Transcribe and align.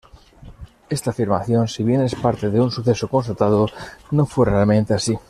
Esta 0.89 1.11
afirmación 1.11 1.67
si 1.67 1.83
bien 1.83 2.01
es 2.01 2.15
parte 2.15 2.49
de 2.49 2.59
un 2.59 2.71
suceso 2.71 3.07
constatado, 3.07 3.67
no 4.09 4.25
fue 4.25 4.47
realmente 4.47 4.95
así. 4.95 5.15